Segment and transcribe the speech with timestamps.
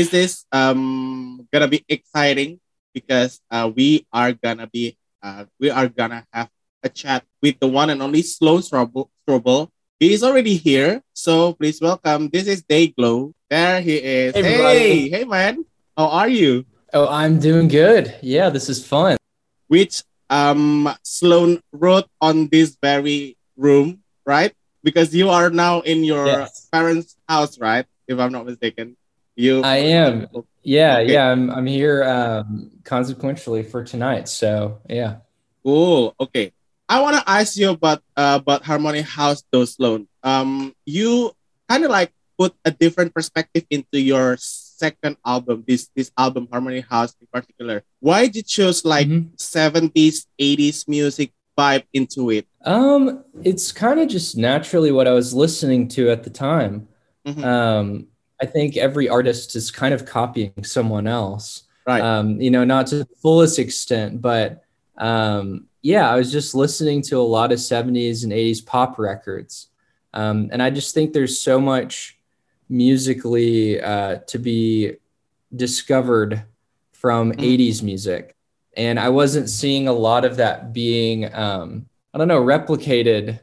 [0.00, 2.56] this is um gonna be exciting
[2.96, 6.48] because uh, we are gonna be uh, we are gonna have
[6.82, 9.12] a chat with the one and only Sloan Struble.
[10.00, 12.32] He is already here, so please welcome.
[12.32, 13.36] This is Dayglow.
[13.50, 14.32] There he is.
[14.32, 15.66] Hey, hey, hey, man.
[15.92, 16.64] How are you?
[16.94, 18.16] Oh, I'm doing good.
[18.22, 19.18] Yeah, this is fun.
[19.68, 20.00] Which
[20.32, 24.56] um Sloan wrote on this very room, right?
[24.80, 26.72] Because you are now in your yes.
[26.72, 27.84] parents' house, right?
[28.08, 28.96] If I'm not mistaken.
[29.40, 30.28] You I am.
[30.62, 31.12] Yeah, okay.
[31.12, 31.32] yeah.
[31.32, 34.28] I'm I'm here um consequentially for tonight.
[34.28, 35.24] So yeah.
[35.64, 36.14] Cool.
[36.20, 36.52] Okay.
[36.88, 40.08] I want to ask you about uh, about Harmony House though, Sloan.
[40.22, 41.32] Um, you
[41.68, 46.80] kind of like put a different perspective into your second album, this this album Harmony
[46.84, 47.82] House in particular.
[48.00, 49.40] Why did you choose like mm-hmm.
[49.40, 52.44] 70s, 80s music vibe into it?
[52.66, 56.88] Um, it's kind of just naturally what I was listening to at the time.
[57.24, 57.44] Mm-hmm.
[57.44, 58.10] Um,
[58.40, 61.64] I think every artist is kind of copying someone else.
[61.86, 62.02] Right.
[62.02, 64.64] Um, you know, not to the fullest extent, but
[64.96, 69.68] um, yeah, I was just listening to a lot of 70s and 80s pop records.
[70.12, 72.18] Um, and I just think there's so much
[72.68, 74.94] musically uh, to be
[75.54, 76.42] discovered
[76.92, 77.38] from mm.
[77.38, 78.36] 80s music.
[78.76, 83.40] And I wasn't seeing a lot of that being, um, I don't know, replicated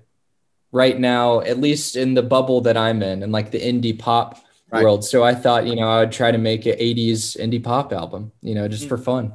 [0.71, 4.41] right now, at least in the bubble that I'm in and like the indie pop
[4.71, 4.83] right.
[4.83, 5.05] world.
[5.05, 8.31] So I thought, you know, I would try to make an 80s indie pop album,
[8.41, 8.89] you know, just mm.
[8.89, 9.33] for fun.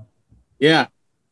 [0.59, 0.87] Yeah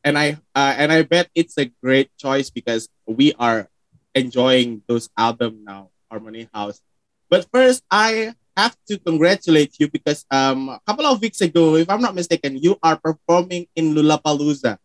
[0.04, 3.68] and I uh, and I bet it's a great choice because we are
[4.14, 6.80] enjoying those album now, Harmony House.
[7.28, 11.88] But first, I have to congratulate you because um a couple of weeks ago, if
[11.88, 14.78] I'm not mistaken, you are performing in Lollapalooza.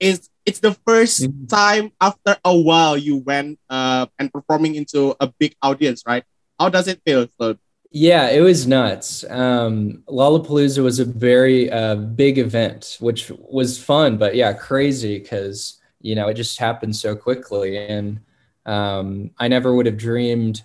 [0.00, 1.46] It's it's the 1st mm-hmm.
[1.46, 6.24] time after a while you went uh and performing into a big audience, right?
[6.58, 7.56] How does it feel, so
[7.92, 9.24] yeah, it was nuts.
[9.28, 15.80] Um, Lollapalooza was a very uh, big event, which was fun, but yeah, crazy because
[16.00, 18.20] you know it just happened so quickly, and
[18.66, 20.64] um, I never would have dreamed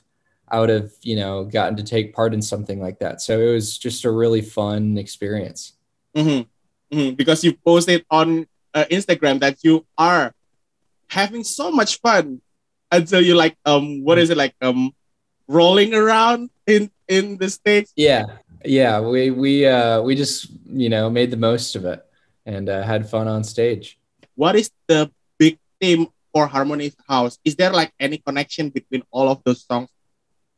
[0.49, 3.21] I would have you know gotten to take part in something like that.
[3.21, 5.73] So it was just a really fun experience.
[6.15, 6.97] Mm-hmm.
[6.97, 7.15] Mm-hmm.
[7.15, 10.33] Because you posted on uh, Instagram that you are
[11.09, 12.41] having so much fun
[12.91, 14.91] until you like um what is it like um
[15.47, 17.93] rolling around in in the states?
[17.95, 18.25] Yeah,
[18.65, 18.99] yeah.
[18.99, 22.05] We we uh, we just you know made the most of it
[22.45, 23.99] and uh, had fun on stage.
[24.35, 27.39] What is the big theme for Harmony House?
[27.43, 29.89] Is there like any connection between all of those songs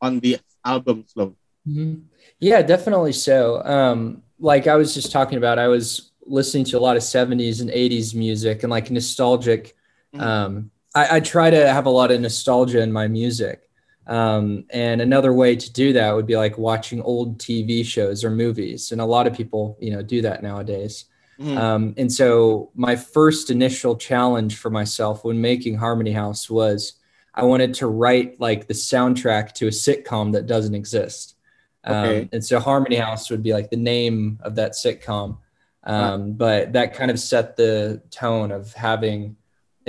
[0.00, 1.04] on the album?
[1.16, 1.94] Mm-hmm.
[2.38, 3.62] Yeah, definitely so.
[3.64, 7.60] Um, like I was just talking about, I was listening to a lot of 70s
[7.60, 9.74] and 80s music and like nostalgic.
[10.14, 10.20] Mm-hmm.
[10.20, 13.68] Um, I, I, try to have a lot of nostalgia in my music.
[14.10, 18.30] Um, and another way to do that would be like watching old TV shows or
[18.30, 18.90] movies.
[18.90, 21.04] And a lot of people, you know, do that nowadays.
[21.38, 21.56] Mm-hmm.
[21.56, 26.94] Um, and so my first initial challenge for myself when making Harmony House was
[27.32, 31.36] I wanted to write like the soundtrack to a sitcom that doesn't exist.
[31.84, 32.22] Um, okay.
[32.22, 35.38] Um, and so Harmony House would be like the name of that sitcom.
[35.84, 39.36] Um, But that kind of set the tone of having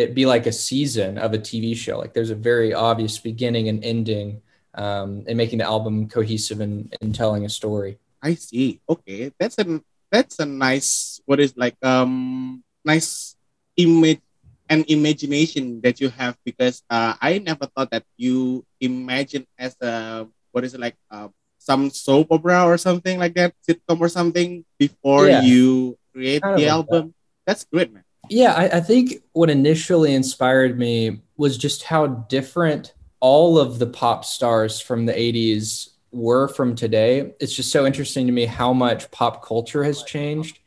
[0.02, 1.98] it be like a season of a TV show.
[1.98, 4.42] Like there's a very obvious beginning and ending,
[4.76, 7.98] um, and making the album cohesive and, and telling a story.
[8.22, 8.82] I see.
[8.90, 13.36] Okay, that's a that's a nice what is like um nice
[13.78, 14.20] image
[14.70, 20.28] and imagination that you have because uh, I never thought that you imagine as a
[20.52, 24.64] what is it like uh, some soap opera or something like that sitcom or something
[24.80, 25.42] before yeah.
[25.42, 27.14] you create the album.
[27.14, 27.46] That.
[27.46, 28.04] That's great, man.
[28.30, 33.88] Yeah, I, I think what initially inspired me was just how different all of the
[33.88, 37.34] pop stars from the 80s were from today.
[37.40, 40.60] It's just so interesting to me how much pop culture has changed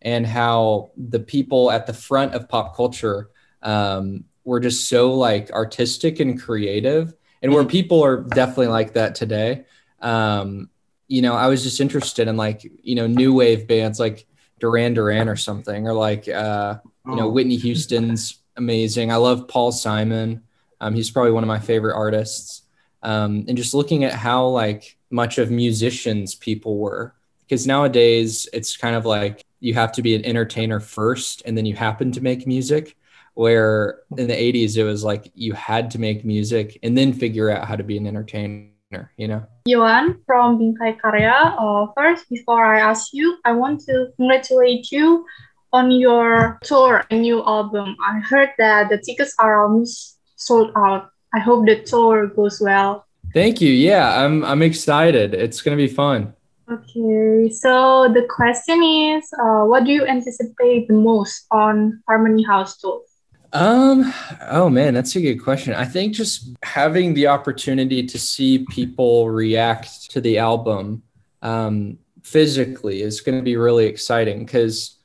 [0.00, 3.30] and how the people at the front of pop culture
[3.62, 7.70] um, were just so like artistic and creative and where mm-hmm.
[7.70, 9.64] people are definitely like that today.
[10.00, 10.70] Um,
[11.08, 14.26] you know, I was just interested in like, you know, new wave bands like
[14.62, 17.30] Duran Duran or something, or like, uh, you know, oh.
[17.30, 19.10] Whitney Houston's amazing.
[19.10, 20.44] I love Paul Simon.
[20.80, 22.62] Um, he's probably one of my favorite artists.
[23.02, 28.76] Um, and just looking at how like much of musicians people were, because nowadays it's
[28.76, 32.20] kind of like you have to be an entertainer first, and then you happen to
[32.20, 32.96] make music.
[33.34, 37.50] Where in the 80s it was like you had to make music and then figure
[37.50, 38.68] out how to be an entertainer
[39.16, 39.46] you know?
[39.68, 41.54] Yohan from Bingkai Karya.
[41.58, 45.24] Uh, first, before I ask you, I want to congratulate you
[45.72, 47.96] on your tour and new album.
[48.04, 51.10] I heard that the tickets are almost sold out.
[51.34, 53.06] I hope the tour goes well.
[53.32, 53.72] Thank you.
[53.72, 55.32] Yeah, I'm I'm excited.
[55.32, 56.34] It's gonna be fun.
[56.70, 62.78] Okay, so the question is, uh, what do you anticipate the most on Harmony House
[62.78, 63.00] tour?
[63.52, 64.12] Um,
[64.50, 65.74] oh man, that's a good question.
[65.74, 71.02] I think just having the opportunity to see people react to the album
[71.42, 74.98] um, physically is going to be really exciting because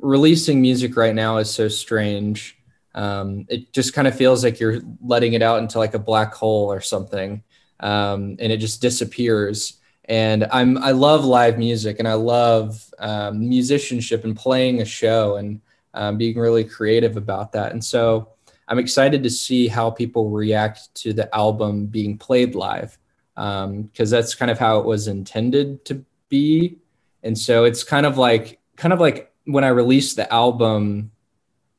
[0.00, 2.58] releasing music right now is so strange.
[2.94, 6.34] Um, it just kind of feels like you're letting it out into like a black
[6.34, 7.44] hole or something,
[7.78, 9.78] um, and it just disappears.
[10.06, 15.36] And I'm I love live music and I love um, musicianship and playing a show
[15.36, 15.60] and
[15.94, 17.72] um, being really creative about that.
[17.72, 18.28] And so
[18.68, 22.98] I'm excited to see how people react to the album being played live
[23.34, 26.78] because um, that's kind of how it was intended to be.
[27.22, 31.10] And so it's kind of like kind of like when I released the album.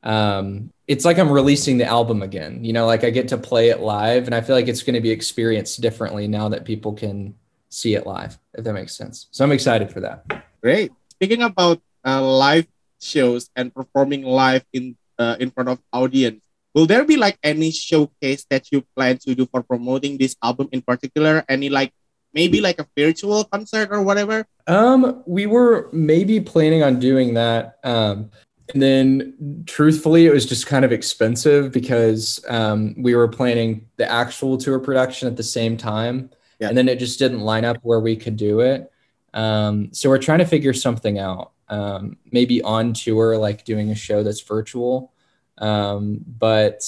[0.02, 2.62] Um, it's like I'm releasing the album again.
[2.62, 4.94] You know, like I get to play it live, and I feel like it's going
[4.94, 7.34] to be experienced differently now that people can
[7.70, 8.38] see it live.
[8.52, 9.28] If that makes sense.
[9.30, 10.44] So I'm excited for that.
[10.62, 10.92] Great.
[11.10, 12.66] Speaking about uh, live
[13.04, 16.40] shows and performing live in uh, in front of audience.
[16.74, 20.68] Will there be like any showcase that you plan to do for promoting this album
[20.72, 21.44] in particular?
[21.48, 21.92] Any like
[22.32, 24.46] maybe like a virtual concert or whatever?
[24.66, 28.30] Um we were maybe planning on doing that um
[28.72, 34.10] and then truthfully it was just kind of expensive because um, we were planning the
[34.10, 36.68] actual tour production at the same time yeah.
[36.68, 38.90] and then it just didn't line up where we could do it.
[39.34, 43.94] Um, so we're trying to figure something out um, maybe on tour, like doing a
[43.94, 45.12] show that's virtual.
[45.58, 46.82] Um, but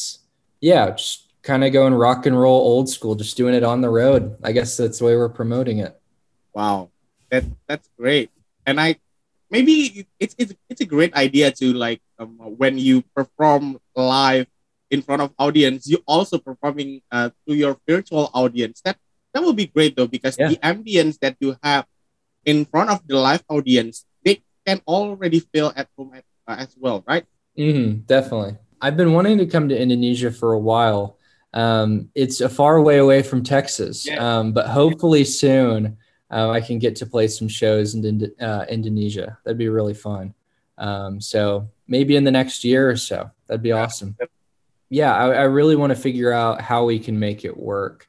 [0.61, 3.91] yeah, just kind of going rock and roll old school, just doing it on the
[3.91, 4.37] road.
[4.43, 5.99] I guess that's the way we're promoting it.
[6.53, 6.91] Wow,
[7.31, 8.31] that that's great.
[8.67, 8.97] And I
[9.51, 14.47] maybe it's it's it's a great idea to like um, when you perform live
[14.91, 18.81] in front of audience, you also performing uh, to your virtual audience.
[18.83, 18.97] That
[19.35, 20.49] that will be great though because yeah.
[20.49, 21.87] the ambience that you have
[22.45, 24.06] in front of the live audience
[24.67, 27.25] can already feel at home at, uh, as well, right?
[27.57, 28.57] Mm-hmm, definitely.
[28.81, 31.19] I've been wanting to come to Indonesia for a while.
[31.55, 34.19] Um, it's a far way away from Texas, yeah.
[34.19, 35.97] um, but hopefully soon
[36.31, 39.39] uh, I can get to play some shows in uh, Indonesia.
[39.45, 40.35] That'd be really fun.
[40.77, 44.17] Um, so maybe in the next year or so, that'd be awesome.
[44.91, 48.09] Yeah, I, I really want to figure out how we can make it work.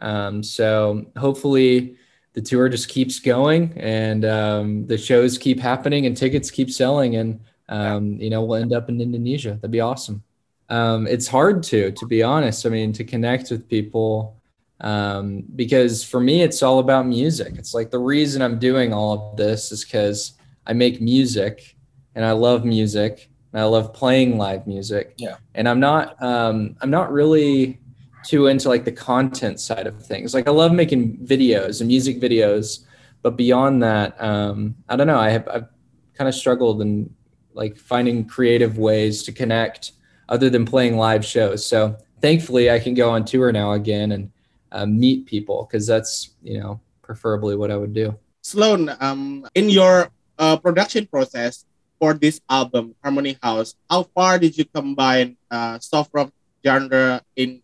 [0.00, 1.97] Um, so hopefully
[2.38, 7.16] the tour just keeps going and um, the shows keep happening and tickets keep selling
[7.16, 9.54] and um, you know we'll end up in indonesia.
[9.54, 10.22] That'd be awesome.
[10.68, 12.64] Um, it's hard to to be honest.
[12.64, 14.40] I mean to connect with people
[14.80, 17.54] um, because for me it's all about music.
[17.58, 20.34] It's like the reason i'm doing all of this is because
[20.64, 21.74] i make music
[22.14, 25.14] and i love music and i love playing live music.
[25.16, 25.38] Yeah.
[25.56, 27.80] And i'm not um, i'm not really
[28.28, 30.34] too into like the content side of things.
[30.34, 32.84] Like I love making videos and music videos,
[33.22, 35.18] but beyond that, um, I don't know.
[35.18, 35.68] I have I've
[36.12, 37.08] kind of struggled in
[37.54, 39.92] like finding creative ways to connect
[40.28, 41.64] other than playing live shows.
[41.64, 44.30] So thankfully, I can go on tour now again and
[44.72, 48.14] uh, meet people because that's you know preferably what I would do.
[48.42, 51.64] Sloan, um, in your uh, production process
[51.98, 56.30] for this album, Harmony House, how far did you combine uh, soft rock
[56.62, 57.62] genre in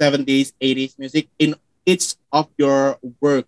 [0.00, 1.54] 70s, 80s music in
[1.84, 3.46] each of your work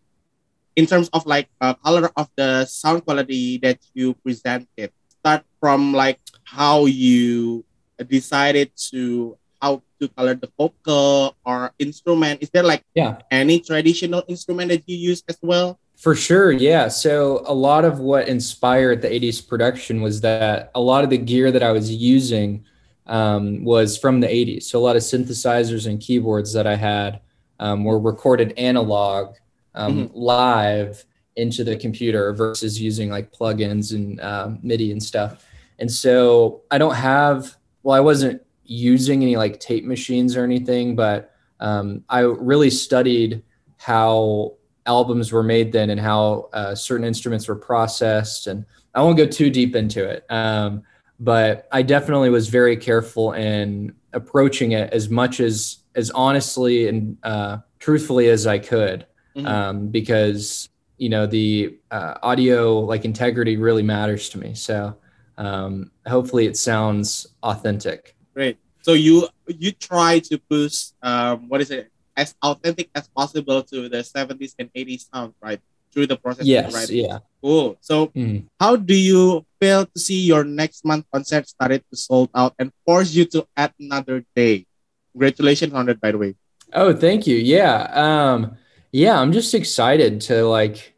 [0.76, 4.92] in terms of like uh, color of the sound quality that you presented.
[5.20, 7.64] Start from like how you
[8.08, 12.42] decided to how to color the vocal or instrument.
[12.42, 13.22] Is there like yeah.
[13.30, 15.78] any traditional instrument that you use as well?
[15.96, 16.88] For sure yeah.
[16.88, 21.18] So a lot of what inspired the 80s production was that a lot of the
[21.18, 22.64] gear that i was using
[23.06, 24.64] um, was from the 80s.
[24.64, 27.20] So a lot of synthesizers and keyboards that I had
[27.58, 29.36] um, were recorded analog
[29.74, 30.16] um, mm-hmm.
[30.16, 31.04] live
[31.36, 35.44] into the computer versus using like plugins and uh, MIDI and stuff.
[35.78, 40.94] And so I don't have, well, I wasn't using any like tape machines or anything,
[40.94, 43.42] but um, I really studied
[43.78, 44.54] how
[44.86, 48.46] albums were made then and how uh, certain instruments were processed.
[48.46, 50.24] And I won't go too deep into it.
[50.28, 50.82] Um,
[51.22, 57.16] but I definitely was very careful in approaching it as much as as honestly and
[57.22, 59.46] uh, truthfully as I could, mm-hmm.
[59.46, 64.54] um, because you know the uh, audio like integrity really matters to me.
[64.54, 64.96] So
[65.38, 68.16] um, hopefully it sounds authentic.
[68.34, 68.58] Great.
[68.80, 73.88] So you you try to push um, what is it as authentic as possible to
[73.88, 75.60] the 70s and 80s sound, right?
[75.92, 77.18] Through the process yes, of Yeah.
[77.42, 77.76] Cool.
[77.80, 78.44] So mm.
[78.58, 82.72] how do you feel to see your next month concert started to sold out and
[82.86, 84.66] force you to add another day?
[85.12, 86.34] Congratulations on that, by the way.
[86.72, 87.36] Oh, thank you.
[87.36, 87.90] Yeah.
[87.92, 88.56] Um,
[88.92, 90.94] yeah, I'm just excited to like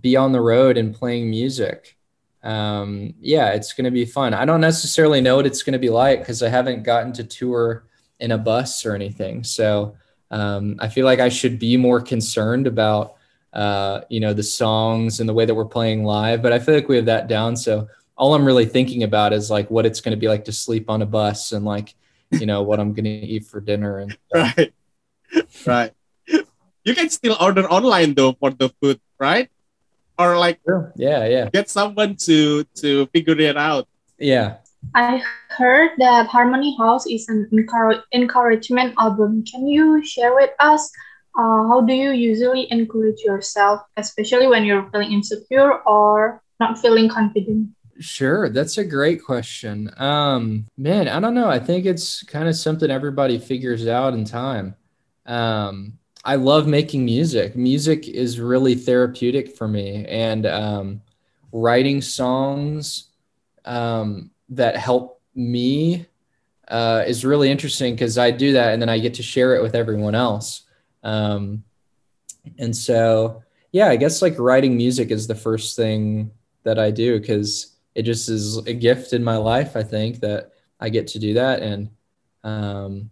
[0.00, 1.96] be on the road and playing music.
[2.42, 4.34] Um, yeah, it's going to be fun.
[4.34, 7.24] I don't necessarily know what it's going to be like because I haven't gotten to
[7.24, 7.84] tour
[8.20, 9.44] in a bus or anything.
[9.44, 9.96] So
[10.30, 13.14] um, I feel like I should be more concerned about,
[13.58, 16.40] uh, you know, the songs and the way that we're playing live.
[16.42, 17.56] But I feel like we have that down.
[17.56, 20.52] So all I'm really thinking about is like what it's going to be like to
[20.52, 21.96] sleep on a bus and like,
[22.30, 24.54] you know, what I'm going to eat for dinner and stuff.
[24.56, 24.72] right,
[25.66, 25.92] right.
[26.84, 29.50] You can still order online though for the food, right?
[30.16, 30.92] Or like, sure.
[30.94, 33.88] yeah, yeah, get someone to to figure it out.
[34.18, 34.58] Yeah,
[34.94, 39.44] I heard that Harmony House is an encouragement album.
[39.44, 40.90] Can you share with us
[41.38, 47.08] uh, how do you usually encourage yourself, especially when you're feeling insecure or not feeling
[47.08, 47.68] confident?
[48.00, 49.90] Sure, that's a great question.
[49.98, 51.48] Um, man, I don't know.
[51.48, 54.74] I think it's kind of something everybody figures out in time.
[55.26, 57.54] Um, I love making music.
[57.54, 61.02] Music is really therapeutic for me, and um,
[61.52, 63.10] writing songs
[63.64, 66.06] um, that help me
[66.66, 69.62] uh, is really interesting because I do that and then I get to share it
[69.62, 70.64] with everyone else.
[71.08, 71.64] Um,
[72.58, 76.30] and so, yeah, I guess like writing music is the first thing
[76.64, 79.74] that I do because it just is a gift in my life.
[79.74, 81.62] I think that I get to do that.
[81.62, 81.88] And
[82.44, 83.10] um,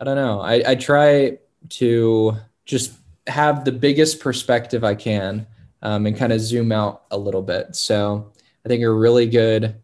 [0.00, 1.38] I don't know, I, I try
[1.70, 2.92] to just
[3.26, 5.46] have the biggest perspective I can
[5.82, 7.74] um, and kind of zoom out a little bit.
[7.74, 8.32] So
[8.64, 9.76] I think a really good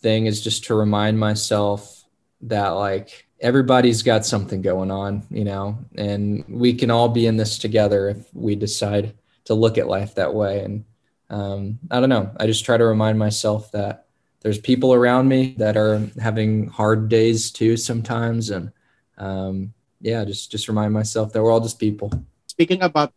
[0.00, 2.04] thing is just to remind myself
[2.42, 7.36] that like everybody's got something going on, you know, and we can all be in
[7.36, 9.14] this together if we decide
[9.44, 10.64] to look at life that way.
[10.64, 10.84] And
[11.28, 14.06] um, I don't know, I just try to remind myself that
[14.40, 18.50] there's people around me that are having hard days too sometimes.
[18.50, 18.72] And
[19.18, 22.12] um, yeah, just just remind myself that we're all just people.
[22.46, 23.12] Speaking about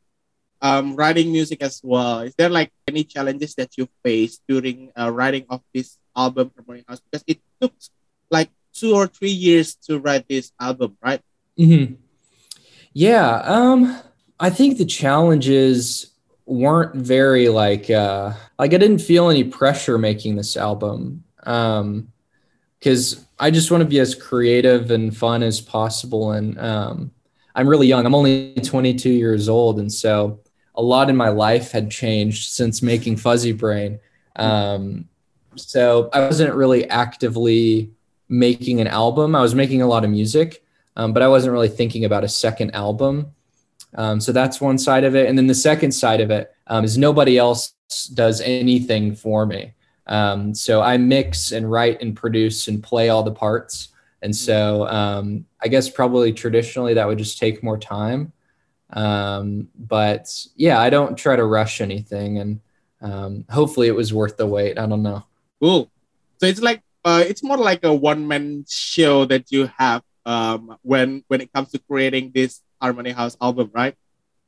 [0.62, 5.12] um, writing music as well, is there like any challenges that you faced during uh,
[5.12, 7.74] writing of this album Harmony House because it took
[8.32, 11.22] like two or three years to write this album, right?
[11.58, 11.96] Mm-hmm.
[12.94, 13.42] Yeah.
[13.44, 14.00] Um,
[14.40, 16.08] I think the challenges
[16.46, 21.24] weren't very like uh like I didn't feel any pressure making this album.
[21.44, 22.12] Um
[22.80, 26.32] because I just want to be as creative and fun as possible.
[26.32, 27.12] And um,
[27.56, 28.06] I'm really young.
[28.06, 30.40] I'm only 22 years old, and so
[30.76, 34.00] a lot in my life had changed since making Fuzzy Brain.
[34.36, 35.10] Um,
[35.56, 37.92] so I wasn't really actively
[38.30, 39.36] making an album.
[39.36, 40.64] I was making a lot of music,
[40.96, 43.34] um, but I wasn't really thinking about a second album.
[43.96, 45.28] Um, so that's one side of it.
[45.28, 47.74] And then the second side of it um, is nobody else
[48.14, 49.74] does anything for me.
[50.06, 53.90] Um, so I mix and write and produce and play all the parts.
[54.22, 58.32] And so um, I guess probably traditionally that would just take more time.
[58.92, 62.40] Um, but yeah, I don't try to rush anything.
[62.40, 64.78] And hopefully it was worth the wait.
[64.78, 65.24] I don't know.
[65.62, 65.90] Cool.
[66.40, 70.78] So it's like uh, it's more like a one man show that you have um,
[70.82, 73.96] when when it comes to creating this Harmony House album, right?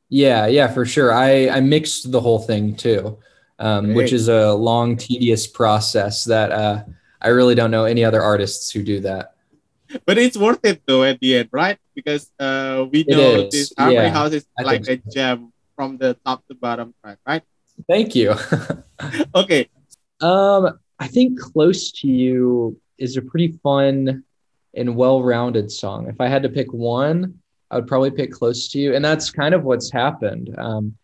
[0.08, 1.12] Yeah, yeah, for sure.
[1.12, 3.18] I I mixed the whole thing too,
[3.58, 6.84] um, which is a long, tedious process that uh,
[7.20, 9.34] I really don't know any other artists who do that.
[10.06, 11.78] But it's worth it though at the end, right?
[11.94, 15.10] Because uh, we know this Harmony yeah, House is I like a so.
[15.10, 17.42] gem from the top to bottom track, right?
[17.88, 18.34] Thank you.
[19.34, 19.68] okay.
[20.20, 24.22] Um, I think Close to You is a pretty fun
[24.72, 26.06] and well rounded song.
[26.06, 27.40] If I had to pick one,
[27.72, 28.94] I would probably pick Close to You.
[28.94, 30.54] And that's kind of what's happened.
[30.56, 30.96] Um,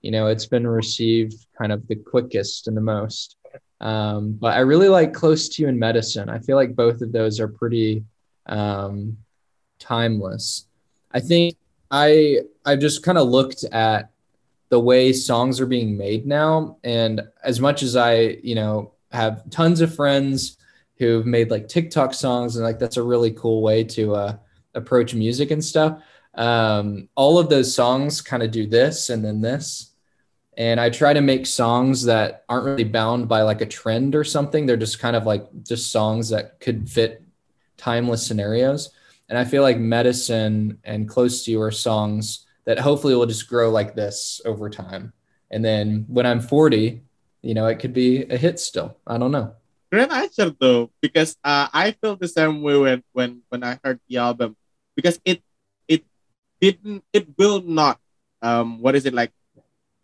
[0.00, 3.34] you know, it's been received kind of the quickest and the most.
[3.80, 6.28] Um, but I really like Close to You and Medicine.
[6.28, 8.04] I feel like both of those are pretty
[8.46, 9.18] um,
[9.80, 10.66] timeless.
[11.10, 11.56] I think
[11.90, 14.10] I I've just kind of looked at
[14.68, 19.48] the way songs are being made now, and as much as I you know have
[19.50, 20.56] tons of friends
[20.98, 24.36] who've made like TikTok songs, and like that's a really cool way to uh,
[24.74, 26.02] approach music and stuff.
[26.34, 29.90] Um, all of those songs kind of do this and then this.
[30.56, 34.24] And I try to make songs that aren't really bound by like a trend or
[34.24, 34.66] something.
[34.66, 37.22] They're just kind of like just songs that could fit
[37.76, 38.90] timeless scenarios.
[39.28, 43.48] And I feel like Medicine and Close to You are songs that hopefully will just
[43.48, 45.12] grow like this over time.
[45.50, 47.02] And then when I'm 40,
[47.42, 48.96] you know, it could be a hit still.
[49.06, 49.54] I don't know.
[49.90, 54.00] Great answer though, because uh, I felt the same way when when when I heard
[54.08, 54.56] the album,
[54.96, 55.42] because it
[55.86, 56.04] it
[56.60, 57.98] didn't it will not
[58.40, 59.32] um what is it like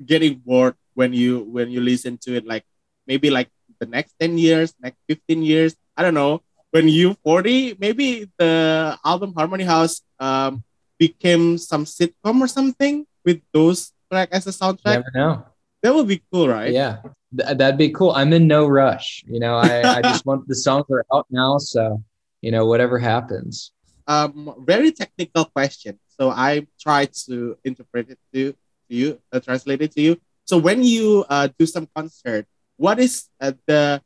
[0.05, 2.65] getting bored when you when you listen to it like
[3.07, 3.49] maybe like
[3.81, 8.99] the next 10 years next 15 years i don't know when you 40 maybe the
[9.05, 10.63] album harmony house um
[10.99, 15.47] became some sitcom or something with those track as a soundtrack never know
[15.83, 16.75] That would be cool, right?
[16.75, 18.13] Yeah, Th- that'd be cool.
[18.13, 19.25] I'm in no rush.
[19.27, 22.03] You know, I, I just want the songs are out now, so
[22.41, 23.73] you know, whatever happens.
[24.07, 25.99] Um, very technical question.
[26.19, 28.57] So I try to interpret it to, to
[28.89, 30.21] you, uh, translate it to you.
[30.45, 34.03] So when you uh, do some concert, what is uh, the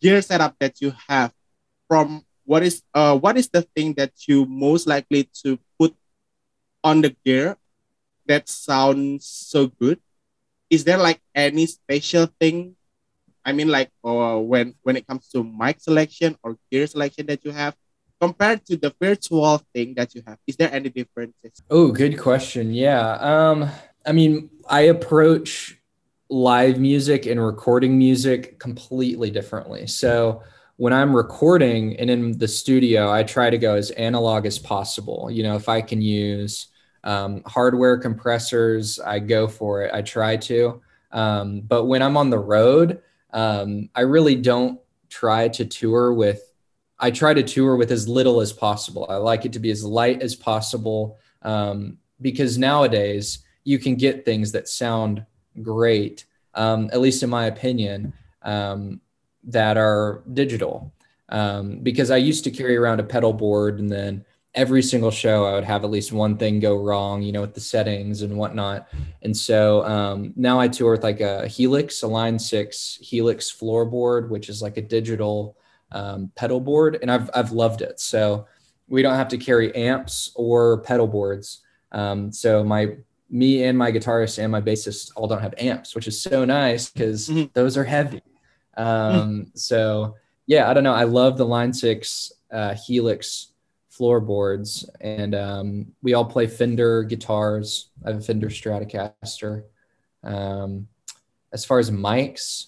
[0.00, 1.32] gear setup that you have
[1.88, 5.94] from what is uh what is the thing that you most likely to put
[6.82, 7.56] on the gear
[8.26, 10.00] that sounds so good
[10.70, 12.76] is there like any special thing
[13.44, 17.44] i mean like uh, when when it comes to mic selection or gear selection that
[17.44, 17.74] you have
[18.20, 20.38] compared to the virtual thing that you have?
[20.46, 21.62] Is there any differences?
[21.70, 22.72] Oh good question.
[22.72, 23.68] Yeah um
[24.06, 25.76] i mean i approach
[26.30, 29.86] live music and recording music completely differently.
[29.86, 30.42] So
[30.76, 35.30] when i'm recording and in the studio i try to go as analog as possible.
[35.30, 36.68] You know if i can use
[37.04, 39.94] um, hardware compressors, I go for it.
[39.94, 40.80] I try to.
[41.12, 43.02] Um, but when I'm on the road,
[43.32, 46.52] um, I really don't try to tour with,
[46.98, 49.06] I try to tour with as little as possible.
[49.08, 54.24] I like it to be as light as possible um, because nowadays you can get
[54.24, 55.24] things that sound
[55.62, 56.24] great,
[56.54, 58.12] um, at least in my opinion,
[58.42, 59.00] um,
[59.44, 60.92] that are digital.
[61.82, 64.24] because I used to carry around a pedal board and then
[64.58, 67.54] every single show I would have at least one thing go wrong, you know, with
[67.54, 68.88] the settings and whatnot.
[69.22, 74.30] And so um, now I tour with like a Helix, a Line Six Helix floorboard,
[74.30, 75.56] which is like a digital
[75.92, 78.00] um, pedal board, and I've I've loved it.
[78.00, 78.46] So
[78.88, 81.62] we don't have to carry amps or pedal boards.
[81.92, 82.96] Um, so my
[83.30, 86.90] me and my guitarist and my bassist all don't have amps, which is so nice
[86.90, 87.46] because mm-hmm.
[87.52, 88.22] those are heavy.
[88.76, 90.16] mm So
[90.46, 90.94] yeah, I don't know.
[90.94, 93.52] I love the Line Six uh, Helix
[93.98, 97.90] floorboards, and um, we all play Fender guitars.
[98.06, 99.64] I have a Fender Stratocaster.
[100.22, 100.86] Um,
[101.52, 102.66] as far as mics,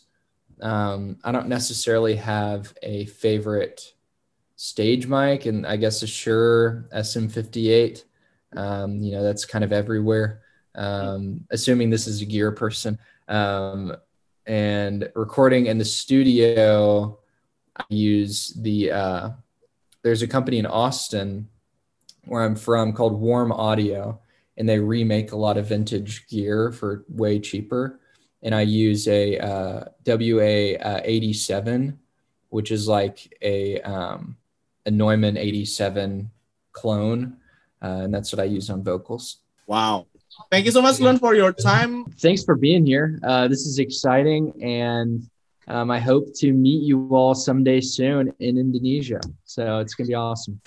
[0.61, 3.95] um, I don't necessarily have a favorite
[4.57, 8.05] stage mic, and I guess a Shure SM58.
[8.57, 10.43] Um, you know, that's kind of everywhere.
[10.75, 12.99] Um, assuming this is a gear person.
[13.29, 13.97] Um,
[14.47, 17.21] and recording in the studio,
[17.77, 19.31] I use the uh,
[20.02, 21.48] there's a company in Austin
[22.24, 24.20] where I'm from called Warm Audio,
[24.56, 28.00] and they remake a lot of vintage gear for way cheaper.
[28.42, 31.96] And I use a uh, WA87,
[32.48, 34.36] which is like a um,
[34.86, 36.30] a Neumann 87
[36.72, 37.36] clone,
[37.82, 39.38] uh, and that's what I use on vocals.
[39.66, 40.06] Wow.
[40.50, 42.06] Thank you so much, Sloan, for your time.
[42.18, 43.18] Thanks for being here.
[43.22, 45.28] Uh, this is exciting, and
[45.70, 49.20] um, I hope to meet you all someday soon in Indonesia.
[49.44, 50.61] So it's going to be awesome.